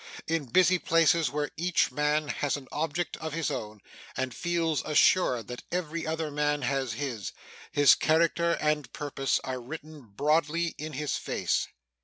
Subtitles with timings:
[0.27, 3.83] In busy places, where each man has an object of his own,
[4.17, 7.33] and feels assured that every other man has his,
[7.71, 11.67] his character and purpose are written broadly in his face.